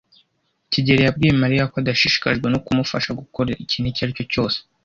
[0.71, 4.57] kigeli yabwiye Mariya ko adashishikajwe no kumufasha gukora ikintu icyo ari cyo cyose.